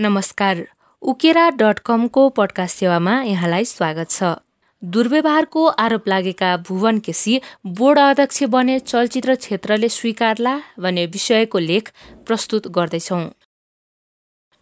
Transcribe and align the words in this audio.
नमस्कार। 0.00 0.56
उकेरा 1.02 1.50
dot 1.50 1.78
कमको 1.78 2.28
podcast 2.28 2.76
सेवामा 2.76 3.22
यहाँलाई 3.22 3.64
स्वागत 3.64 4.10
छ। 4.10 4.22
दुर्व्यवहारको 4.84 5.66
आरोप 5.66 6.08
लागेका 6.08 6.56
भुवन 6.56 6.98
केसी 6.98 7.40
बोर्ड 7.66 7.98
अध्यक्ष 7.98 8.42
बने 8.42 8.78
चलचित्र 8.78 9.34
क्षेत्रले 9.34 9.88
स्वीकारला 9.88 10.54
भन्ने 10.78 11.06
विषयको 11.06 11.58
लेख 11.58 11.92
प्रस्तुत 12.26 12.68
गर्दैछौ। 12.68 13.20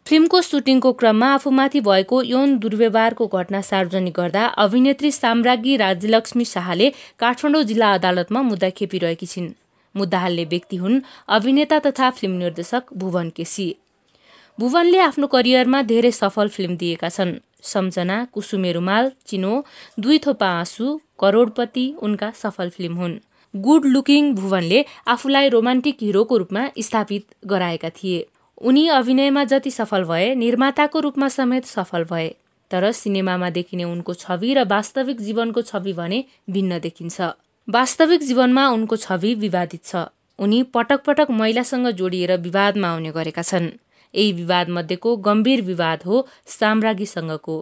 फिल्मको 0.06 0.42
सुटिङको 0.42 0.92
क्रममा 0.92 1.34
आफूमाथि 1.34 1.80
भएको 1.80 2.22
यौन 2.22 2.58
दुर्व्यवहारको 2.58 3.26
घटना 3.26 3.60
सार्वजनिक 3.60 4.14
गर्दा 4.14 4.46
अभिनेत्री 4.46 5.10
साम्राज्ञी 5.10 5.76
राज्यलक्ष्मी 5.76 6.44
शाहले 6.44 6.92
काठमाडौँ 7.18 7.62
जिल्ला 7.62 7.94
अदालतमा 7.94 8.42
मुद्दा 8.42 8.70
खेपिरहेकी 8.70 9.26
छिन्। 9.26 9.52
मुद्दा 9.96 10.18
हाल्ने 10.18 10.44
व्यक्ति 10.44 10.76
हुन् 10.76 11.00
अभिनेता 11.28 11.78
तथा 11.78 12.10
फिल्म 12.10 12.34
निर्देशक 12.34 12.82
भुवन 12.96 13.30
केसी। 13.30 13.76
भुवनले 14.58 14.98
आफ्नो 14.98 15.26
करियरमा 15.26 15.82
धेरै 15.82 16.10
सफल 16.10 16.48
फिल्म 16.48 16.76
दिएका 16.76 17.08
छन्। 17.08 17.32
सम्झना 17.62 18.16
कुसुमे 18.32 18.72
रुमाल 18.72 19.10
चिनो 19.26 19.52
दुई 20.00 20.18
थोपा 20.18 20.48
आँसु 20.60 21.00
करोडपति 21.20 21.84
उनका 22.02 22.30
सफल 22.30 22.70
फिल्म 22.70 22.94
हुन्। 22.94 23.18
गुड 23.54 23.84
लुकिङ 23.86 24.32
भुवनले 24.34 24.84
आफूलाई 25.06 25.48
रोमान्टिक 25.48 25.96
हिरोको 26.00 26.36
रूपमा 26.36 26.62
स्थापित 26.80 27.24
गराएका 27.46 27.90
थिए। 27.90 28.26
उनी 28.62 28.88
अभिनयमा 28.88 29.44
जति 29.44 29.70
सफल 29.70 30.04
भए 30.04 30.34
निर्माताको 30.34 31.00
रूपमा 31.00 31.28
समेत 31.28 31.64
सफल 31.66 32.04
भए। 32.04 32.28
तर 32.70 32.90
सिनेमामा 32.92 33.50
देखिने 33.50 33.84
उनको 33.84 34.14
छवि 34.14 34.54
र 34.54 34.64
वास्तविक 34.64 35.20
जीवनको 35.20 35.62
छवि 35.62 35.92
भने 35.92 36.24
भिन्न 36.50 36.78
देखिन्छ। 36.78 37.20
वास्तविक 37.68 38.22
जीवनमा 38.22 38.68
उनको 38.68 38.96
छवि 38.96 39.34
विवादित 39.34 39.84
छ। 39.84 40.08
उनी 40.38 40.62
पटक 40.74 41.04
पटक 41.04 41.30
महिलासँग 41.30 41.88
जोडिएर 41.90 42.36
विवादमा 42.36 42.88
आउने 42.88 43.10
गरेका 43.10 43.42
छन्। 43.42 43.68
यही 44.14 44.32
विवाद 44.32 44.68
मध्येको 44.70 45.16
गम्भीर 45.16 45.62
विवाद 45.62 46.02
हो 46.06 46.26
साम्राज्ञीसँगको। 46.48 47.56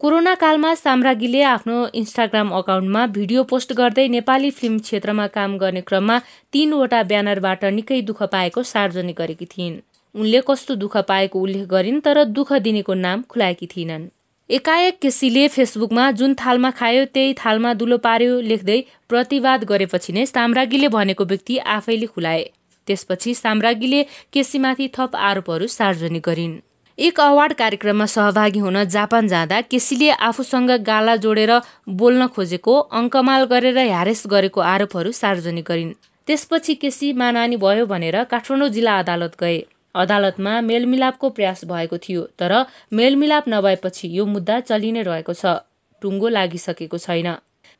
कोरोना 0.00 0.34
कालमा 0.34 0.74
साम्राज्ञीले 0.74 1.42
आफ्नो 1.42 1.76
इन्स्टाग्राम 1.94 2.50
अकाउन्टमा 2.56 3.06
भिडियो 3.14 3.42
पोस्ट 3.44 3.72
गर्दै 3.72 4.06
नेपाली 4.08 4.50
फिल्म 4.50 4.78
क्षेत्रमा 4.78 5.26
काम 5.36 5.56
गर्ने 5.58 5.80
क्रममा 5.80 6.18
तीनवटा 6.52 7.02
ब्यानरबाट 7.02 7.64
निकै 7.78 8.00
दुःख 8.02 8.22
पाएको 8.32 8.62
सार्वजनिक 8.62 9.16
गरेकी 9.16 9.46
थिइन्। 9.46 9.80
उनले 10.14 10.40
कस्तो 10.48 10.74
दुःख 10.74 10.96
पाएको 11.08 11.40
उल्लेख 11.40 11.66
गरिन् 11.66 12.00
तर 12.00 12.24
दुःख 12.26 12.52
दिनेको 12.62 12.94
नाम 12.94 13.22
खुलाएकी 13.28 13.66
थिइनन्। 13.66 14.06
एकाएक 14.50 14.98
केसीले 15.02 15.48
फेसबुकमा 15.48 16.10
जुन 16.10 16.34
थालमा 16.34 16.70
खायो 16.70 17.04
त्यही 17.04 17.34
थालमा 17.34 17.72
दुलो 17.74 17.98
पार्यो 17.98 18.40
लेख्दै 18.42 18.78
प्रतिवाद 19.08 19.64
गरेपछि 19.64 20.12
नै 20.12 20.24
साम्राज्ञीले 20.26 20.88
भनेको 20.88 21.24
व्यक्ति 21.24 21.58
आफैले 21.74 22.06
खुलाए। 22.06 22.46
त्यसपछि 22.88 23.34
साम्राज्ञीले 23.34 24.02
केसीमाथि 24.32 24.88
थप 24.96 25.16
आरोपहरू 25.28 25.66
सार्वजनिक 25.76 26.24
गरिन्। 26.24 26.56
एक 26.98 27.20
अवार्ड 27.20 27.52
कार्यक्रममा 27.54 28.06
सहभागी 28.10 28.58
हुन 28.58 28.82
जापान 28.90 29.28
जाँदा 29.28 29.60
केसीले 29.70 30.10
आफूसँग 30.28 30.70
गाला 30.82 31.14
जोडेर 31.24 31.52
बोल्न 32.00 32.26
खोजेको 32.34 32.74
अङ्कमाल 32.98 33.44
गरेर 33.52 33.78
ह्यारेस 33.78 34.22
गरेको 34.28 34.60
आरोपहरू 34.72 35.12
सार्वजनिक 35.14 35.66
गरिन्। 35.70 35.92
त्यसपछि 36.28 36.74
केसी 36.82 37.12
मानहानी 37.20 37.56
भयो 37.56 37.84
भनेर 37.86 38.22
काठमाडौँ 38.32 38.68
जिल्ला 38.68 38.98
अदालत 38.98 39.36
गए। 39.40 39.58
अदालतमा 39.94 40.60
मेलमिलापको 40.60 41.28
प्रयास 41.36 41.64
भएको 41.70 41.96
थियो 41.98 42.22
तर 42.38 42.52
मेलमिलाप 42.92 43.44
नभएपछि 43.48 44.08
यो 44.18 44.24
मुद्दा 44.26 44.58
चलि 44.68 44.90
नै 44.92 45.02
रहेको 45.02 45.34
छ 45.34 45.54
टुङ्गो 46.02 46.28
लागिसकेको 46.28 46.98
छैन। 46.98 47.28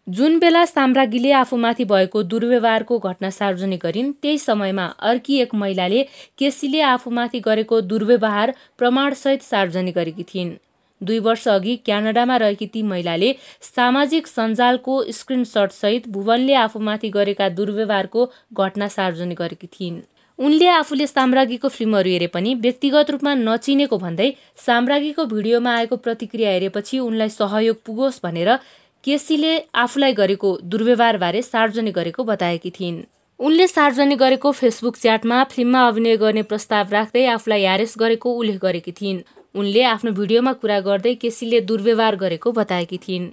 जुन 0.09 0.39
बेला 0.39 0.65
साम्राज्ञीले 0.67 1.31
आफूमाथि 1.33 1.85
भएको 1.85 2.23
दुर्व्यवहारको 2.25 2.99
घटना 2.99 3.31
सार्वजनिक 3.31 3.81
गरिन् 3.83 4.13
त्यही 4.23 4.39
समयमा 4.39 4.85
अर्की 5.09 5.37
एक 5.41 5.55
महिलाले 5.55 6.03
केसीले 6.39 6.81
आफूमाथि 6.83 7.41
गरेको 7.41 7.81
दुर्व्यवहार 7.83 8.53
प्रमाणसहित 8.79 9.43
सार्वजनिक 9.43 9.95
गरेकी 9.95 10.23
थिइन्। 10.23 10.55
दुई 11.01 11.19
वर्ष 11.19 11.47
अघि 11.49 11.77
क्यानाडामा 11.85 12.37
रहेकी 12.37 12.67
ती 12.67 12.83
महिलाले 12.83 13.35
सामाजिक 13.63 14.27
सञ्जालको 14.27 15.03
स्क्रिनसटसहित 15.13 16.09
भुवनले 16.09 16.55
आफूमाथि 16.63 17.09
गरेका 17.11 17.49
दुर्व्यवहारको 17.61 18.25
घटना 18.55 18.89
सार्वजनिक 18.89 19.39
गरेकी 19.39 19.67
थिइन्। 19.77 20.01
उनले 20.39 20.67
आफूले 20.71 21.07
साम्राज्ञीको 21.07 21.69
फिल्महरू 21.69 22.11
हेरे 22.11 22.27
पनि 22.33 22.55
व्यक्तिगत 22.65 23.11
रूपमा 23.11 23.35
नचिनेको 23.45 23.97
भन्दै 23.99 24.33
साम्राज्ञीको 24.67 25.25
भिडियोमा 25.37 25.77
आएको 25.77 25.97
प्रतिक्रिया 26.05 26.51
हेरेपछि 26.51 26.99
उनलाई 26.99 27.29
सहयोग 27.39 27.87
पुगोस् 27.87 28.21
भनेर 28.25 28.57
केसीले 29.05 29.53
आफूलाई 29.75 30.13
गरेको 30.13 30.49
दुर्व्यवहारबारे 30.65 31.41
सार्वजनिक 31.43 31.95
गरेको 31.95 32.25
बताएकी 32.25 32.71
थिइन्। 32.71 32.97
उनले 33.41 33.67
सार्वजनिक 33.69 34.19
गरेको 34.19 34.51
फेसबुक 34.53 34.97
च्याटमा 34.97 35.43
फिल्ममा 35.53 35.83
अभिनय 35.89 36.17
गर्ने 36.17 36.43
प्रस्ताव 36.43 36.93
राख्दै 36.93 37.25
आफूलाई 37.35 37.61
ह्यारेस 37.61 37.95
गरेको 37.99 38.33
उल्लेख 38.35 38.59
गरेकी 38.63 38.93
थिइन्। 38.93 39.21
उनले 39.55 39.83
आफ्नो 39.91 40.13
भिडियोमा 40.13 40.53
कुरा 40.63 40.79
गर्दै 40.81 41.15
केसीले 41.23 41.61
दुर्व्यवहार 41.71 42.17
गरेको 42.17 42.53
बताएकी 42.53 42.99
थिइन्। 42.99 43.29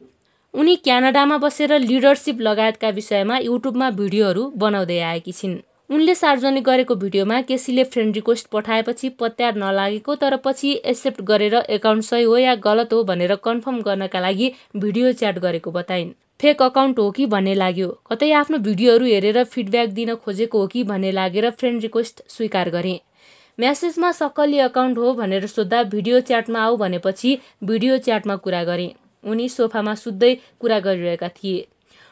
उनी 0.53 0.75
क्यानाडामा 0.83 1.37
बसेर 1.37 1.79
लिडरसिप 1.79 2.41
लगायतका 2.41 2.89
विषयमा 2.99 3.37
युट्युबमा 3.43 3.89
भिडियोहरू 3.99 4.43
बनाउँदै 4.57 4.99
आएकी 5.11 5.31
छिन्। 5.31 5.57
उनले 5.89 6.13
सार्वजनिक 6.15 6.63
गरेको 6.63 6.95
भिडियोमा 6.95 7.39
केसीले 7.41 7.83
फ्रेन्ड 7.85 8.15
रिक्वेस्ट 8.15 8.47
पठाएपछि 8.51 9.09
पत्यार 9.19 9.55
नलागेको 9.55 10.15
तर 10.15 10.35
पछि 10.45 10.71
एक्सेप्ट 10.85 11.21
गरेर 11.21 11.55
एकाउन्ट 11.77 12.03
सही 12.03 12.23
हो 12.23 12.37
या 12.37 12.55
गलत 12.63 12.93
हो 12.93 13.03
भनेर 13.09 13.35
कन्फर्म 13.43 13.81
गर्नका 13.81 14.19
लागि 14.19 14.51
भिडियो 14.75 15.11
च्याट 15.13 15.37
गरेको 15.39 15.71
बताइन्। 15.71 16.09
फेक 16.41 16.61
अकाउन्ट 16.63 16.99
हो 16.99 17.09
कि 17.11 17.25
भन्ने 17.27 17.53
लाग्यो। 17.55 17.89
कतै 18.09 18.31
आफ्नो 18.33 18.57
भिडियोहरू 18.65 19.05
हेरेर 19.05 19.43
फिडब्याक 19.45 19.89
दिन 19.91 20.15
खोजेको 20.25 20.59
हो 20.59 20.67
कि 20.67 20.83
भन्ने 20.83 21.11
लागेर 21.11 21.49
फ्रेन्ड 21.51 21.81
रिक्वेस्ट 21.81 22.23
स्वीकार 22.29 22.69
गरे। 22.71 22.99
म्यासेजमा 23.59 24.11
सक्कली 24.11 24.59
अकाउन्ट 24.59 24.97
हो 24.97 25.13
भनेर 25.13 25.47
सोद्धा 25.47 25.83
भिडियो 25.95 26.19
च्याटमा 26.27 26.59
आऊ 26.59 26.77
भनेपछि 26.77 27.37
भिडियो 27.63 27.97
च्याटमा 28.07 28.35
कुरा 28.37 28.63
गरे। 28.65 28.93
उनी 29.23 29.49
सोफामा 29.49 29.95
सुत्दै 29.95 30.35
कुरा 30.59 30.79
गरिरहेका 30.79 31.27
थिए। 31.37 31.65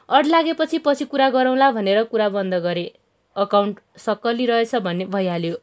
अड 0.09 0.27
लागेपछि 0.27 0.77
पछि 0.85 1.05
कुरा 1.05 1.29
गरौँला 1.29 1.71
भनेर 1.71 2.03
कुरा 2.05 2.29
बन्द 2.29 2.53
गरे। 2.63 2.91
अकाउन्ट 3.35 3.79
सक्कली 3.99 4.45
रहेछ 4.45 4.75
भन्ने 4.77 5.05
भइहाल्यो। 5.07 5.55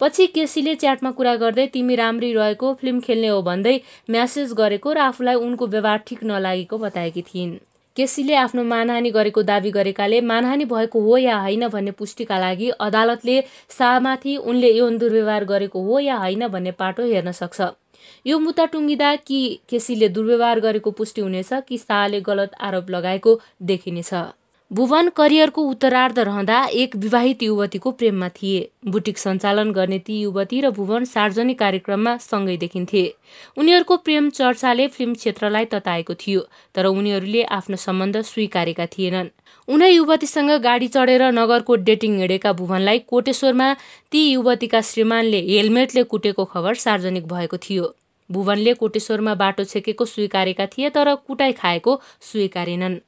पछि 0.00 0.26
केसीले 0.34 0.74
च्याटमा 0.74 1.10
कुरा 1.10 1.34
गर्दै 1.36 1.66
तिमी 1.68 1.94
राम्री 1.96 2.32
रहेको 2.32 2.74
फिल्म 2.80 3.00
खेल्ने 3.00 3.28
हो 3.28 3.40
भन्दै 3.42 3.78
म्यासेज 4.10 4.52
गरेको 4.58 4.92
र 4.92 4.98
आफूलाई 5.04 5.34
उनको 5.46 5.66
व्यवहार 5.68 5.98
ठिक 6.06 6.22
नलागेको 6.24 6.78
बताएकी 6.78 7.22
थिइन्। 7.22 7.56
केसीले 7.96 8.34
आफ्नो 8.36 8.62
मानहानी 8.64 9.10
गरेको 9.10 9.42
दावी 9.42 9.70
गरेकाले 9.70 10.20
मानहानी 10.22 10.64
भएको 10.64 11.00
हो 11.02 11.16
या 11.18 11.38
होइन 11.38 11.68
भन्ने 11.68 11.90
पुष्टिका 11.98 12.38
लागि 12.38 12.68
अदालतले 12.80 13.40
शाहमाथि 13.78 14.36
उनले 14.44 14.70
यौन 14.72 14.98
दुर्व्यवहार 14.98 15.44
गरेको 15.44 15.82
हो 15.82 15.98
या 16.00 16.16
होइन 16.16 16.46
भन्ने 16.48 16.70
पाटो 16.78 17.02
हेर्न 17.04 17.32
सक्छ। 17.32 17.60
यो 18.26 18.38
मुद्दा 18.38 18.64
टुङ्गिँदा 18.66 19.14
कि 19.26 19.40
केसीले 19.68 20.08
दुर्व्यवहार 20.08 20.60
गरेको 20.60 20.90
पुष्टि 20.90 21.20
हुनेछ 21.20 21.50
कि 21.68 21.78
शाहले 21.78 22.20
गलत 22.20 22.54
आरोप 22.60 22.90
लगाएको 22.90 23.40
देखिनेछ। 23.62 24.14
भुवन 24.70 25.08
करियरको 25.08 25.62
उत्तरार्ध 25.62 26.18
रहँदा 26.18 26.56
एक 26.72 26.96
विवाहित 26.96 27.42
युवतीको 27.42 27.90
प्रेममा 27.90 28.28
थिए। 28.28 28.68
बुटिक 28.88 29.18
सञ्चालन 29.18 29.70
गर्ने 29.72 29.98
ती 29.98 30.18
युवती 30.20 30.60
र 30.60 30.70
भुवन 30.70 31.04
सार्वजनिक 31.04 31.58
कार्यक्रममा 31.58 32.16
सँगै 32.16 32.56
देखिन्थे। 32.56 33.02
उनीहरूको 33.56 33.96
प्रेम 33.96 34.28
चर्चाले 34.30 34.88
फिल्म 34.88 35.14
क्षेत्रलाई 35.14 35.64
तताएको 35.64 36.14
थियो 36.16 36.40
तर 36.74 36.86
उनीहरूले 36.86 37.42
आफ्नो 37.58 37.76
सम्बन्ध 37.76 38.20
स्वीकारेका 38.22 38.86
थिएनन्। 38.86 39.32
उनै 39.68 39.90
युवतीसँग 39.90 40.50
गाडी 40.60 40.88
चढेर 40.88 41.22
नगरको 41.32 41.74
डेटिङ 41.88 42.18
हिँडेका 42.18 42.52
भुवनलाई 42.52 42.98
कोटेश्वरमा 43.08 43.72
ती 44.12 44.28
युवतीका 44.30 44.80
श्रीमानले 44.84 45.40
हेलमेटले 45.48 46.02
कुटेको 46.04 46.44
खबर 46.44 46.74
सार्वजनिक 46.84 47.26
भएको 47.26 47.56
थियो। 47.58 47.92
भुवनले 48.30 48.74
कोटेश्वरमा 48.76 49.34
बाटो 49.34 49.64
छेकेको 49.64 50.04
स्वीकारेका 50.06 50.66
थिए 50.66 50.90
तर 50.90 51.14
कुटाइ 51.26 51.52
खाएको 51.56 52.00
स्वीकारेनन्। 52.22 52.98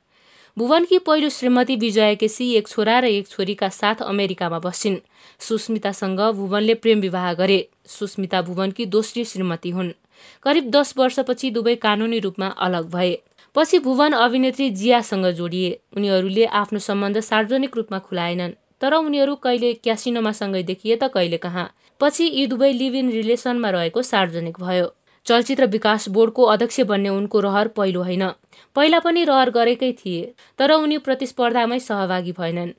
भुवनकी 0.58 0.98
पहिलो 0.98 1.28
श्रीमती 1.28 1.76
विजया 1.76 2.14
केसी 2.14 2.52
एक 2.52 2.68
छोरा 2.68 2.98
र 2.98 3.04
एक 3.04 3.28
छोरीका 3.28 3.68
साथ 3.68 3.94
अमेरिकामा 4.02 4.58
बस्छिन्। 4.58 4.96
सुस्मितासँग 5.38 6.20
भुवनले 6.20 6.74
प्रेम 6.74 7.00
विवाह 7.00 7.32
गरे। 7.34 7.68
सुस्मिता 7.86 8.42
भुवनकी 8.42 8.86
दोस्री 8.86 9.24
श्रीमती 9.24 9.70
हुन्। 9.70 9.90
करिब 10.42 10.70
दस 10.70 10.94
वर्षपछि 10.97 11.50
दुवै 11.50 11.74
कानुनी 11.74 12.18
रूपमा 12.18 12.47
अलग 12.47 12.91
भए। 12.91 13.18
पछि 13.54 13.78
भुवन 13.78 14.12
अभिनेत्री 14.12 14.70
जियासँग 14.70 15.26
जोडिए। 15.26 15.80
उनीहरूले 15.97 16.44
आफ्नो 16.44 16.78
सम्बन्ध 16.78 17.20
सार्वजनिक 17.20 17.76
रूपमा 17.76 17.98
खुलाएनन्। 17.98 18.53
तर 18.80 18.94
उनीहरू 18.94 19.34
कहिले 19.34 19.72
क्यासिनोमा 19.74 20.32
सँगै 20.32 20.62
देखिए 20.62 20.96
त 20.96 21.10
कहिले 21.14 21.36
कहाँ। 21.36 21.74
पछि 22.00 22.24
यी 22.24 22.46
दुवै 22.46 22.72
लिभ 22.72 22.94
इन 22.94 23.10
रिलेसनमा 23.10 23.70
रहेको 23.70 24.03
सार्वजनिक 24.03 24.60
भयो। 24.60 24.94
चलचित्र 25.26 25.66
विकास 25.66 26.08
बोर्डको 26.08 26.44
अध्यक्ष 26.44 26.80
बन्ने 26.80 27.08
उनको 27.08 27.40
रहर 27.40 27.68
पहिलो 27.68 28.02
होइन। 28.02 28.28
पहिला 28.76 28.98
पनि 28.98 29.24
रहर 29.24 29.50
गरेकै 29.50 29.92
थिए 29.92 30.34
तर 30.58 30.72
उनी 30.72 30.98
प्रतिस्पर्धामै 30.98 31.78
सहभागी 31.78 32.32
भएनन्। 32.32 32.72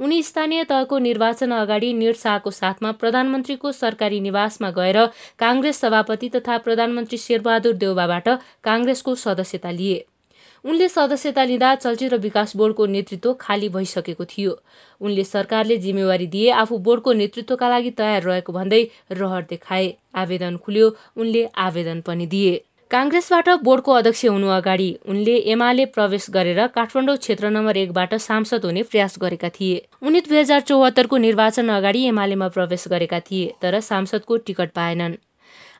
उनी 0.00 0.22
स्थानीय 0.22 0.64
तहको 0.64 0.98
निर्वाचन 0.98 1.50
अगाडि 1.50 2.12
शाहको 2.12 2.50
साथमा 2.50 2.92
प्रधानमन्त्रीको 2.92 3.72
सरकारी 3.72 4.20
निवासमा 4.20 4.70
गएर 4.70 4.98
काङ्ग्रेस 5.38 5.80
सभापति 5.80 6.28
तथा 6.28 6.58
प्रधानमन्त्री 6.58 7.18
शेरबहादुर 7.18 7.72
देउबाबाट 7.74 8.28
काङ्ग्रेसको 8.64 9.14
सदस्यता 9.14 9.70
लिए। 9.70 10.04
उनले 10.64 10.88
सदस्यता 10.88 11.44
लिँदा 11.44 11.74
चलचित्र 11.74 12.16
विकास 12.18 12.56
बोर्डको 12.56 12.86
नेतृत्व 12.86 13.32
खाली 13.40 13.68
भइसकेको 13.68 14.24
थियो। 14.24 14.52
उनले 15.00 15.24
सरकारले 15.24 15.76
जिम्मेवारी 15.78 16.26
दिए 16.26 16.50
आफू 16.60 16.78
बोर्डको 16.86 17.12
नेतृत्वका 17.12 17.68
लागि 17.68 17.90
तयार 17.98 18.22
रहेको 18.22 18.52
भन्दै 18.52 18.82
रहर 19.12 19.42
देखाए। 19.50 19.94
आवेदन 20.14 20.56
खुल्यो 20.56 20.94
उनले 21.16 21.44
आवेदन 21.66 22.00
पनि 22.00 22.26
दिए। 22.26 22.62
काङ्ग्रेसबाट 22.90 23.48
बोर्डको 23.64 23.92
अध्यक्ष 23.92 24.24
हुनु 24.26 24.48
अगाडि 24.56 24.88
उनले 25.08 25.36
एमाले 25.52 25.84
प्रवेश 25.92 26.26
गरेर 26.30 26.66
काठमाडौँ 26.74 27.16
क्षेत्र 27.16 27.50
नम्बर 27.50 27.76
एकबाट 27.76 28.14
सांसद 28.22 28.64
हुने 28.64 28.82
प्रयास 28.84 29.18
गरेका 29.20 29.48
थिए। 29.48 29.84
उनी 30.02 30.20
दुई 30.20 30.38
हजार 30.38 30.60
चौहत्तरको 30.68 31.16
निर्वाचन 31.18 31.68
अगाडि 31.76 32.02
एमालेमा 32.08 32.48
प्रवेश 32.56 32.88
गरेका 32.88 33.20
थिए 33.20 33.52
तर 33.62 33.80
सांसदको 33.80 34.36
टिकट 34.46 34.70
पाएनन्। 34.72 35.16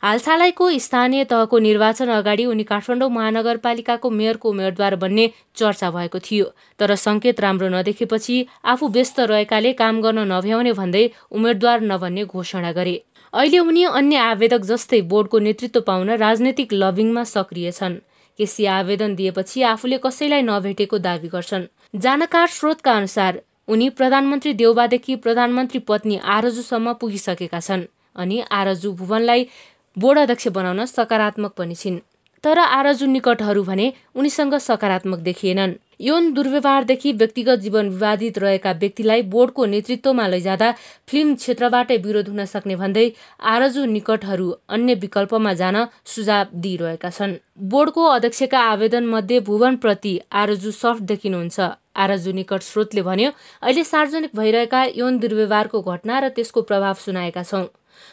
हालसालैको 0.05 0.67
स्थानीय 0.85 1.25
तहको 1.25 1.59
निर्वाचन 1.59 2.09
अगाडि 2.15 2.45
उनी 2.45 2.65
काठमाडौँ 2.65 3.09
महानगरपालिकाको 3.11 4.11
मेयरको 4.11 4.51
उम्मेद्वार 4.51 4.97
बन्ने 4.97 5.25
चर्चा 5.56 5.91
भएको 5.91 6.19
थियो। 6.27 6.47
तर 6.81 6.95
संकेत 6.95 7.41
राम्रो 7.41 7.69
नदेखेपछि 7.69 8.37
आफू 8.73 8.89
व्यस्त 8.97 9.21
रहेकाले 9.23 9.73
काम 9.73 10.01
गर्न 10.03 10.27
नभ्याउने 10.33 10.73
भन्दै 10.75 11.05
उम्मेद्वार 11.33 11.81
नभन्ने 11.83 12.25
घोषणा 12.27 12.73
गरे। 12.73 12.95
अहिले 13.33 13.59
उनी 13.61 13.85
अन्य 13.95 14.17
आवेदक 14.27 14.69
जस्तै 14.73 15.01
बोर्डको 15.09 15.39
नेतृत्व 15.49 15.81
पाउन 15.89 16.11
राजनैतिक 16.25 16.73
लबिङमा 16.75 17.25
सक्रिय 17.25 17.73
छन्। 17.73 17.99
केसी 18.39 18.67
आवेदन 18.77 19.15
दिएपछि 19.17 19.62
आफूले 19.73 20.03
कसैलाई 20.05 20.43
नभेटेको 20.45 20.99
दावी 21.00 21.29
गर्छन्। 21.33 21.69
जानकार 22.05 22.47
स्रोतका 22.53 22.93
अनुसार 22.93 23.43
उनी 23.69 23.89
प्रधानमन्त्री 23.99 24.53
देउबादेखि 24.55 25.17
प्रधानमन्त्री 25.25 25.87
पत्नी 25.89 26.21
आरजुसम्म 26.37 26.93
पुगिसकेका 27.00 27.61
छन् 27.61 27.91
अनि 28.23 28.43
आरजु 28.53 28.91
भुवनलाई 28.95 29.47
बोर्ड 29.96 30.19
अध्यक्ष 30.19 30.49
बनाउन 30.49 30.85
सकारात्मक 30.87 31.52
पनि 31.58 31.75
छिन्। 31.75 31.99
तर 32.44 32.58
आरजु 32.58 33.06
निकटहरू 33.06 33.62
भने 33.64 33.93
उनीसँग 34.14 34.55
सकारात्मक 34.61 35.19
देखिएनन्। 35.19 35.73
यौन 36.00 36.32
दुर्व्यवहारदेखि 36.35 37.12
व्यक्तिगत 37.12 37.58
जीवन 37.58 37.88
विवादित 37.88 38.38
रहेका 38.38 38.73
व्यक्तिलाई 38.73 39.23
बोर्डको 39.35 39.64
नेतृत्वमा 39.64 40.26
लैजाँदा 40.26 40.70
फिल्म 41.08 41.35
क्षेत्रबाटै 41.35 41.96
विरोध 41.96 42.29
हुन 42.29 42.44
सक्ने 42.44 42.76
भन्दै 42.76 43.06
आरजु 43.52 43.85
निकटहरू 43.87 44.50
अन्य 44.69 44.94
विकल्पमा 45.05 45.52
जान 45.55 45.76
सुझाव 46.05 46.47
दिइरहेका 46.55 47.11
छन्। 47.11 47.38
बोर्डको 47.70 48.05
अध्यक्षका 48.08 48.61
आवेदन 48.73 49.06
मध्ये 49.06 49.40
भुवनप्रति 49.40 50.19
आरजु 50.32 50.70
सफ्ट 50.73 51.02
देखिनुहुन्छ। 51.05 51.70
आरजु 51.97 52.32
निकट 52.32 52.62
स्रोतले 52.62 53.02
भन्यो 53.02 53.31
अहिले 53.62 53.85
सार्वजनिक 53.85 54.37
भइरहेका 54.37 54.85
यौन 54.97 55.19
दुर्व्यवहारको 55.19 55.82
घटना 55.82 56.19
र 56.19 56.29
त्यसको 56.29 56.62
प्रभाव 56.62 56.94
सुनाएका 57.00 57.43
छौं। 57.43 57.64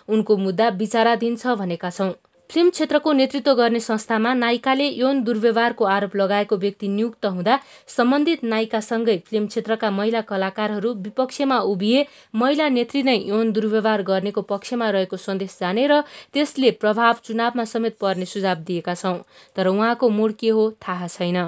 उनको 0.10 0.38
मुद्दा 0.38 0.70
विचाराधीन 0.82 1.36
छ 1.36 1.56
भनेका 1.58 1.90
छौं। 1.90 2.12
फिल्म 2.50 2.70
क्षेत्रको 2.70 3.12
नेतृत्व 3.12 3.54
गर्ने 3.54 3.80
संस्थामा 3.80 4.34
नायिकाले 4.34 4.88
यौन 4.92 5.22
दुर्व्यवहारको 5.24 5.86
आरोप 5.86 6.16
लगाएको 6.16 6.56
व्यक्ति 6.58 6.88
नियुक्त 6.88 7.26
हुँदा 7.26 7.60
सम्बन्धित 7.88 8.44
नायिकासँगै 8.44 9.18
फिल्म 9.28 9.48
क्षेत्रका 9.48 9.92
महिला 9.92 10.22
कलाकारहरू 10.22 10.94
विपक्षमा 10.94 11.60
उभिए 11.72 12.06
महिला 12.36 12.68
नेत्री 12.70 13.04
नै 13.04 13.16
यौन 13.18 13.52
दुर्व्यवहार 13.52 14.02
गर्नेको 14.02 14.42
पक्षमा 14.42 14.90
रहेको 14.90 15.18
सन्देश 15.18 15.58
जाने 15.60 15.88
र 15.88 16.02
त्यसले 16.34 16.72
प्रभाव 16.82 17.24
चुनावमा 17.24 17.66
समेत 17.66 17.96
पर्ने 18.02 18.26
सुझाव 18.26 18.68
दिएका 18.68 18.94
छौं। 18.94 19.18
तर 19.56 19.68
उहाँको 19.68 20.10
मूड 20.10 20.34
के 20.36 20.50
हो 20.50 20.72
थाहा 20.84 21.08
छैन। 21.08 21.40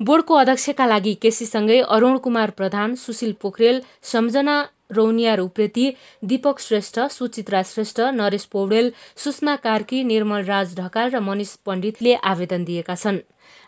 बोर्डको 0.00 0.34
अध्यक्षका 0.34 0.86
लागि 0.86 1.14
केसीसँगै 1.22 1.78
अरूण 1.88 2.18
कुमार 2.18 2.50
प्रधान 2.50 2.94
सुशील 2.94 3.32
पोखरेल 3.40 3.82
सम्झना 4.02 4.56
रौनियार 4.90 5.38
उप्रेती 5.40 5.90
दीपक 6.22 6.60
श्रेष्ठ 6.60 7.00
सुचित्रा 7.10 7.62
श्रेष्ठ 7.62 8.00
नरेश 8.14 8.44
पौडेल 8.52 8.90
सुषमा 9.16 9.56
कार्की 9.64 10.02
निर्मल 10.04 10.44
राज 10.44 10.74
ढकाल 10.76 11.10
र 11.10 11.20
मनिष 11.20 11.54
पण्डितले 11.66 12.14
आवेदन 12.14 12.64
दिएका 12.64 12.94
छन्। 12.94 13.18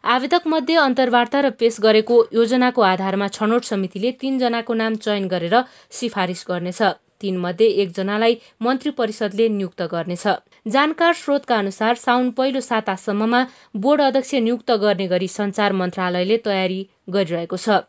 आवेदक 0.05 0.47
मध्ये 0.47 0.77
अन्तर्वार्ता 0.79 1.41
र 1.41 1.51
पेश 1.61 1.81
गरेको 1.81 2.25
योजनाको 2.33 2.83
आधारमा 2.85 3.29
छनौट 3.29 3.65
समितिले 3.65 4.11
तीनजनाको 4.21 4.75
नाम 4.75 4.95
चयन 4.97 5.29
गरेर 5.29 5.57
सिफारिस 5.91 6.45
गर्नेछ। 6.49 6.83
तीनमध्ये 7.21 7.67
एकजनालाई 7.83 8.35
मन्त्री 8.65 8.91
परिषदले 8.97 9.49
नियुक्त 9.49 9.83
गर्नेछ। 9.93 10.25
जानकार 10.67 11.13
स्रोतका 11.15 11.57
अनुसार 11.57 11.95
साउन 12.01 12.31
पहिलो 12.33 12.61
सातासम्ममा 12.61 13.41
बोर्ड 13.77 14.01
अध्यक्ष 14.01 14.35
नियुक्त 14.41 14.71
गर्ने 14.81 15.07
गरी 15.07 15.29
संचार 15.29 15.73
मन्त्रालयले 15.73 16.37
तयारी 16.45 16.81
गरिरहेको 17.11 17.57
छ। 17.57 17.85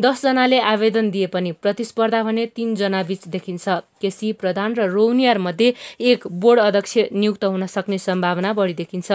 दसजनाले 0.00 0.58
आवेदन 0.64 1.10
दिए 1.10 1.26
पनि 1.26 1.52
प्रतिस्पर्धा 1.52 2.22
भने 2.22 2.46
तीनजना 2.46 3.02
बीच 3.02 3.26
देखिन्छ। 3.28 3.68
केसी 4.00 4.32
प्रधान 4.32 4.74
र 4.74 4.88
रोनियार 4.88 5.38
मध्ये 5.38 5.72
एक 6.10 6.26
बोर्ड 6.40 6.60
अध्यक्ष 6.60 6.96
नियुक्त 7.12 7.44
हुन 7.44 7.66
सक्ने 7.66 7.98
सम्भावना 7.98 8.52
बढी 8.52 8.74
देखिन्छ। 8.74 9.12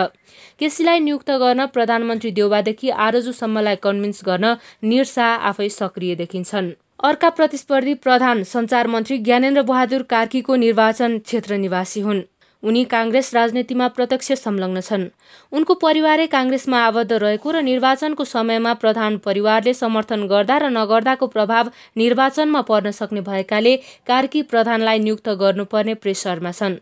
केसीलाई 0.59 0.99
नियुक्त 0.99 1.31
गर्न 1.41 1.65
प्रधानमन्त्री 1.73 2.31
देउबादेखि 2.31 2.89
आरजुसम्मलाई 3.07 3.75
कन्भिन्स 3.83 4.21
गर्न 4.25 4.55
निरसा 4.83 5.27
आफै 5.49 5.69
सक्रिय 5.69 6.15
देखिन्छन्। 6.15 6.71
अर्का 7.03 7.29
प्रतिस्पर्धी 7.29 7.93
प्रधान 7.95 8.43
सञ्चार 8.43 8.87
मन्त्री 8.87 9.17
ज्ञानेन्द्र 9.17 9.61
बहादुर 9.61 10.03
कार्कीको 10.09 10.55
निर्वाचन 10.55 11.17
क्षेत्र 11.19 11.57
निवासी 11.57 12.01
हुन्। 12.01 12.21
उनी 12.65 12.83
काङ्ग्रेस 12.91 13.27
राजनीतिमा 13.35 13.87
प्रत्यक्ष 13.95 14.31
संलग्न 14.41 14.81
छन्। 14.81 15.03
उनको 15.51 15.73
परिवारै 15.83 16.25
काङ्ग्रेसमा 16.27 16.79
आबद्ध 16.85 17.11
रहेको 17.13 17.51
र 17.51 17.61
निर्वाचनको 17.67 18.25
समयमा 18.25 18.73
प्रधान 18.81 19.17
परिवारले 19.27 19.73
समर्थन 19.73 20.25
गर्दा 20.33 20.57
र 20.57 20.71
नगर्दाको 20.73 21.27
प्रभाव 21.35 21.71
निर्वाचनमा 21.97 22.61
पर्न 22.71 22.91
सक्ने 22.99 23.21
भएकाले 23.29 23.75
कार्की 24.07 24.41
प्रधानलाई 24.51 24.99
नियुक्त 25.05 25.29
गर्नुपर्ने 25.45 25.93
प्रेसरमा 26.01 26.51
छन्। 26.51 26.81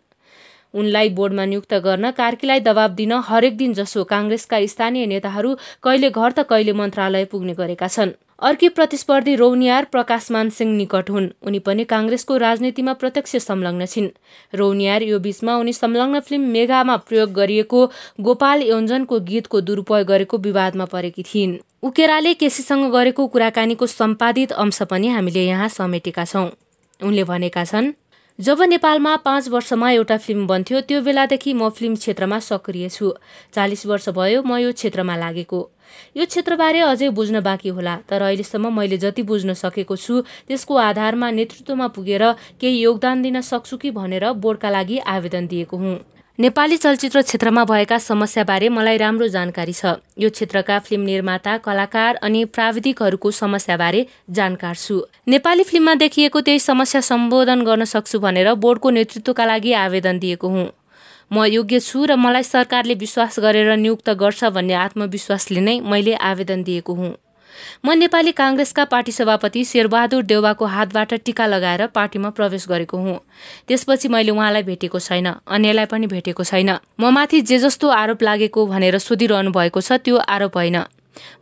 उनलाई 0.73 1.09
बोर्डमा 1.17 1.45
नियुक्त 1.45 1.73
गर्न 1.85 2.11
कार्कीलाई 2.17 2.59
दबाव 2.65 2.91
दिन 2.97 3.11
हरेक 3.27 3.57
दिन 3.57 3.73
जसो 3.75 4.03
काङ्ग्रेसका 4.09 4.65
स्थानीय 4.73 5.05
नेताहरू 5.11 5.55
कहिले 5.83 6.09
घर 6.09 6.31
त 6.31 6.49
कहिले 6.49 6.73
मन्त्रालय 6.79 7.25
पुग्ने 7.33 7.53
गरेका 7.59 7.87
छन्। 7.87 8.15
अर्की 8.43 8.67
प्रतिस्पर्धी 8.69 9.35
रौनियार 9.35 9.85
प्रकाशमान 9.85 10.49
सिंह 10.49 10.71
निकट 10.77 11.09
हुन्। 11.09 11.27
उनी 11.47 11.59
पनि 11.59 11.83
काङ्ग्रेसको 11.83 12.37
राजनीतिमा 12.37 12.93
प्रत्यक्ष 12.93 13.35
संलग्न 13.35 13.85
छिन्। 13.85 14.09
रौनियार 14.53 15.03
यो 15.03 15.19
बीचमा 15.19 15.55
उनी 15.55 15.73
संलग्न 15.73 16.19
फिल्म 16.19 16.49
मेघामा 16.51 16.97
प्रयोग 17.07 17.31
गरिएको 17.33 17.85
गोपाल 18.19 18.61
योन्जनको 18.61 19.19
गीतको 19.19 19.61
दुरुपयोग 19.61 20.07
गरेको 20.07 20.37
विवादमा 20.37 20.85
परेकी 20.85 21.23
थिइन्। 21.23 21.57
उकेराले 21.83 22.33
केसीसँग 22.33 22.91
गरेको 22.91 23.27
कुराकानीको 23.27 23.87
सम्पादित 23.87 24.51
अंश 24.51 24.81
पनि 24.91 25.07
हामीले 25.07 25.45
यहाँ 25.45 25.69
समेटेका 25.69 26.25
छौं। 26.25 26.47
उनले 26.99 27.23
भनेका 27.23 27.63
छन् 27.63 27.91
जब 28.39 28.61
नेपालमा 28.61 29.15
पाँच 29.23 29.47
वर्षमा 29.49 29.89
एउटा 29.91 30.17
फिल्म 30.17 30.47
बन्थ्यो 30.47 30.81
त्यो 30.81 31.01
बेलादेखि 31.01 31.53
म 31.53 31.69
फिल्म 31.69 31.95
क्षेत्रमा 31.95 32.39
सक्रिय 32.39 32.89
छु। 32.89 33.13
चालिस 33.53 33.85
वर्ष 33.85 34.09
भयो 34.09 34.41
म 34.43 34.57
यो 34.57 34.71
क्षेत्रमा 34.73 35.15
लागेको। 35.15 35.69
यो 36.17 36.25
क्षेत्रबारे 36.25 36.79
अझै 36.81 37.09
बुझ्न 37.09 37.41
बाँकी 37.41 37.69
होला 37.69 37.97
तर 38.09 38.21
अहिलेसम्म 38.21 38.73
मैले 38.79 38.97
जति 38.97 39.23
बुझ्न 39.23 39.53
सकेको 39.53 39.95
छु 39.97 40.21
त्यसको 40.47 40.75
आधारमा 40.77 41.31
नेतृत्वमा 41.31 41.87
पुगेर 41.87 42.31
केही 42.61 42.81
योगदान 42.81 43.21
दिन 43.21 43.41
सक्छु 43.41 43.77
कि 43.77 43.91
भनेर 43.91 44.31
बोर्डका 44.33 44.69
लागि 44.69 44.97
आवेदन 44.97 45.47
दिएको 45.47 45.77
हुँ। 45.77 45.99
नेपाली 46.39 46.77
चलचित्र 46.77 47.21
क्षेत्रमा 47.21 47.63
भएका 47.63 47.97
समस्याबारे 47.97 48.69
मलाई 48.69 48.97
राम्रो 48.97 49.27
जानकारी 49.27 49.73
छ। 49.73 49.85
यो 50.17 50.29
क्षेत्रका 50.29 50.79
फिल्म 50.79 51.03
निर्माता 51.05 51.57
कलाकार 51.57 52.15
अनि 52.15 52.43
प्राविधिकहरूको 52.45 53.31
समस्याबारे 53.31 54.05
जानकार 54.29 54.75
छु। 54.75 55.01
नेपाली 55.27 55.63
फिल्ममा 55.63 55.93
देखिएको 55.95 56.41
त्यही 56.41 56.59
समस्या 56.59 57.01
सम्बोधन 57.01 57.61
गर्न 57.63 57.83
सक्छु 57.85 58.19
भनेर 58.19 58.53
बोर्डको 58.55 58.89
नेतृत्वका 58.89 59.45
लागि 59.45 59.73
आवेदन 59.77 60.19
दिएको 60.19 60.49
हुँ। 60.49 60.65
म 61.33 61.45
योग्य 61.45 61.79
छु 61.79 62.05
र 62.05 62.15
मलाई 62.15 62.43
सरकारले 62.43 62.93
विश्वास 62.93 63.39
गरेर 63.39 63.75
नियुक्त 63.77 64.09
गर्छ 64.21 64.43
भन्ने 64.53 64.73
आत्मविश्वासले 64.77 65.61
नै 65.61 65.79
मैले 65.81 66.13
आवेदन 66.29 66.63
दिएको 66.63 66.93
हुँ। 66.93 67.13
म 67.85 67.93
नेपाली 67.97 68.31
काङ्ग्रेसका 68.31 68.83
पार्टी 68.85 69.11
सभापति 69.11 69.63
शेरबहादुर 69.65 70.23
देउवाको 70.23 70.65
हातबाट 70.65 71.13
टिका 71.25 71.45
लगाएर 71.47 71.85
पार्टीमा 71.87 72.29
प्रवेश 72.29 72.67
गरेको 72.69 72.97
हुँ। 72.97 73.17
त्यसपछि 73.67 74.07
मैले 74.07 74.31
उहाँलाई 74.31 74.63
भेटेको 74.63 74.99
छैन 74.99 75.27
अन्यलाई 75.49 75.85
पनि 75.85 76.07
भेटेको 76.07 76.43
छैन। 76.43 76.69
म 76.99 77.09
माथि 77.09 77.41
जे 77.41 77.57
जस्तो 77.57 77.89
आरोप 77.89 78.23
लागेको 78.23 78.65
भनेर 78.67 78.97
सोधिरहनु 78.99 79.51
भएको 79.51 79.81
छ 79.81 79.97
त्यो 80.05 80.17
आरोप 80.17 80.57
होइन। 80.57 80.77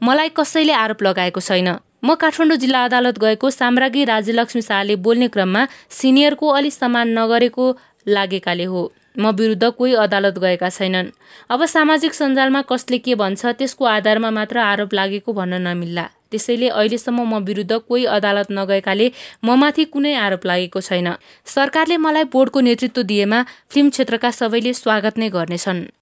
मलाई 0.04 0.30
कसैले 0.32 0.74
आरोप 0.74 1.04
लगाएको 1.04 1.42
छैन। 1.42 1.70
म 2.04 2.16
काठमाडौँ 2.16 2.58
जिल्ला 2.58 2.86
अदालत 2.86 3.20
गएको 3.20 3.50
साम्राज्ञी 3.50 4.06
राज्यलक्ष्मी 4.06 4.62
शाहले 4.62 4.96
बोल्ने 4.96 5.28
क्रममा 5.28 5.68
सिनियरको 5.90 6.48
अलि 6.48 6.72
सम्मान 6.72 7.08
नगरेको 7.20 7.66
लागेकाले 8.08 8.64
हो। 8.64 8.82
म 9.20 9.32
विरुद्ध 9.36 9.70
कोही 9.70 9.94
अदालत 9.96 10.38
गएका 10.40 10.70
छैनन्। 10.70 11.12
अब 11.50 11.66
सामाजिक 11.66 12.14
सञ्जालमा 12.14 12.62
कसले 12.62 12.98
के 12.98 13.16
भन्छ 13.16 13.46
त्यसको 13.46 13.86
आधारमा 13.86 14.30
मात्र 14.32 14.58
आरोप 14.58 14.94
लागेको 14.94 15.34
भन्न 15.34 15.62
नमिल्ला। 15.68 16.10
त्यसैले 16.32 16.68
अहिलेसम्म 16.70 17.28
म 17.28 17.44
विरुद्ध 17.44 17.78
कोही 17.92 18.06
अदालत 18.08 18.52
नगएकाले 18.52 19.12
म 19.44 19.56
माथि 19.60 19.86
कुनै 19.92 20.14
आरोप 20.16 20.46
लागेको 20.46 20.82
छैन। 20.82 21.08
सरकारले 21.46 21.98
मलाई 21.98 22.24
बोर्डको 22.32 22.60
नेतृत्व 22.62 23.02
दिएमा 23.04 23.46
फिल्म 23.68 23.90
क्षेत्रका 23.90 24.32
सबैले 24.32 24.74
स्वागत 24.74 25.18
नै 25.20 25.30
गर्नेछन्। 25.30 25.92